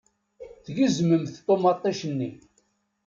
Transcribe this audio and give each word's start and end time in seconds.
Tgezmemt 0.63 1.35
ṭumaṭic-nni. 1.45 2.31